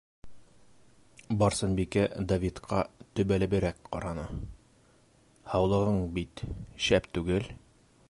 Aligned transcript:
-Барсынбикә 1.43 2.05
Давидҡа 2.31 2.81
төбәлеберәк 3.19 3.85
ҡараны.- 3.93 4.27
һаулығың 5.53 6.05
бит... 6.19 6.47
шәп 6.89 7.11
түгел. 7.19 7.51